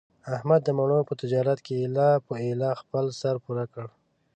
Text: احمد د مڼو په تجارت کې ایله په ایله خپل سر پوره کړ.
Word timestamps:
احمد 0.35 0.61
د 0.63 0.69
مڼو 0.77 0.99
په 1.09 1.13
تجارت 1.21 1.59
کې 1.65 1.73
ایله 1.81 2.09
په 2.25 2.33
ایله 2.45 2.69
خپل 2.81 3.05
سر 3.19 3.35
پوره 3.43 3.65
کړ. 3.73 3.85